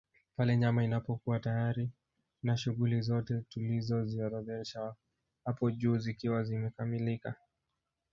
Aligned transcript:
Pale 0.35 0.57
nyama 0.57 0.83
inapokuwa 0.83 1.39
tayari 1.39 1.89
na 2.43 2.57
shughuli 2.57 3.01
zote 3.01 3.41
tulizoziorodhesha 3.49 4.95
hapo 5.45 5.71
juu 5.71 5.97
zikiwa 5.97 6.43
zimekamilika 6.43 7.35